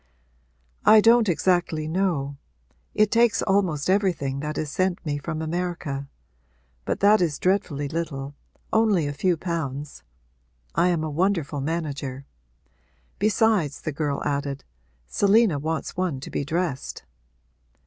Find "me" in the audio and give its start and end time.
5.05-5.19